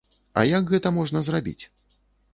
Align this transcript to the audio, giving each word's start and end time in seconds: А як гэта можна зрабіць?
А 0.41 0.45
як 0.51 0.71
гэта 0.73 0.93
можна 0.97 1.23
зрабіць? 1.31 1.59